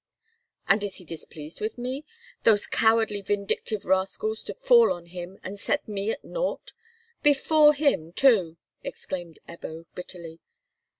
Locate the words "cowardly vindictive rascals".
2.65-4.41